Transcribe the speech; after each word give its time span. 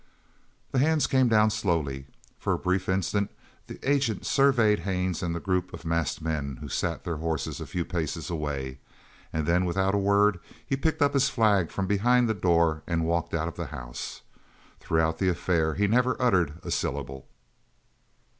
The 0.71 0.79
hands 0.79 1.05
came 1.05 1.27
down 1.27 1.51
slowly. 1.51 2.07
For 2.39 2.53
a 2.53 2.57
brief 2.57 2.89
instant 2.89 3.29
the 3.67 3.77
agent 3.87 4.25
surveyed 4.25 4.79
Haines 4.79 5.21
and 5.21 5.35
the 5.35 5.39
group 5.39 5.71
of 5.75 5.85
masked 5.85 6.23
men 6.23 6.55
who 6.59 6.69
sat 6.69 7.03
their 7.03 7.17
horses 7.17 7.61
a 7.61 7.67
few 7.67 7.85
paces 7.85 8.27
away, 8.27 8.79
and 9.31 9.45
then 9.45 9.63
without 9.63 9.93
a 9.93 9.99
word 9.99 10.39
he 10.65 10.75
picked 10.75 11.03
up 11.03 11.13
his 11.13 11.29
flag 11.29 11.69
from 11.69 11.85
behind 11.85 12.27
the 12.27 12.33
door 12.33 12.81
and 12.87 13.05
walked 13.05 13.35
out 13.35 13.47
of 13.47 13.57
the 13.57 13.67
house. 13.67 14.21
Throughout 14.79 15.19
the 15.19 15.29
affair 15.29 15.75
he 15.75 15.85
never 15.85 16.19
uttered 16.19 16.53
a 16.63 16.71
syllable. 16.71 17.27